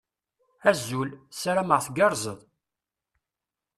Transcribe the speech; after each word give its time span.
Azul. 0.69 1.09
Sarameɣ 1.39 1.79
tgerrzeḍ. 1.85 2.39